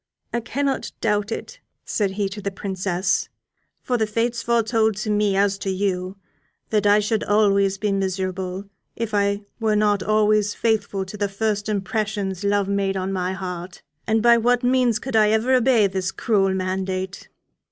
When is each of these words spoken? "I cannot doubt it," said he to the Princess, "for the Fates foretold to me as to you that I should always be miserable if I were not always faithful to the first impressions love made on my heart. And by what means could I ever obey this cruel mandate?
"I 0.33 0.39
cannot 0.39 0.91
doubt 0.99 1.31
it," 1.31 1.59
said 1.85 2.09
he 2.17 2.27
to 2.29 2.41
the 2.41 2.49
Princess, 2.49 3.29
"for 3.83 3.97
the 3.99 4.07
Fates 4.07 4.41
foretold 4.41 4.95
to 4.95 5.11
me 5.11 5.35
as 5.37 5.59
to 5.59 5.69
you 5.69 6.17
that 6.71 6.87
I 6.87 6.97
should 6.99 7.23
always 7.23 7.77
be 7.77 7.91
miserable 7.91 8.65
if 8.95 9.13
I 9.13 9.41
were 9.59 9.75
not 9.75 10.01
always 10.01 10.55
faithful 10.55 11.05
to 11.05 11.17
the 11.17 11.29
first 11.29 11.69
impressions 11.69 12.43
love 12.43 12.67
made 12.67 12.97
on 12.97 13.13
my 13.13 13.33
heart. 13.33 13.83
And 14.07 14.23
by 14.23 14.37
what 14.37 14.63
means 14.63 14.97
could 14.97 15.15
I 15.15 15.29
ever 15.29 15.53
obey 15.53 15.85
this 15.85 16.11
cruel 16.11 16.51
mandate? 16.55 17.29